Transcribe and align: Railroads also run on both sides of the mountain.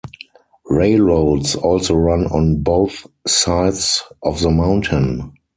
Railroads 0.65 1.53
also 1.55 1.93
run 1.93 2.25
on 2.25 2.63
both 2.63 3.05
sides 3.27 4.01
of 4.23 4.41
the 4.41 4.49
mountain. 4.49 5.33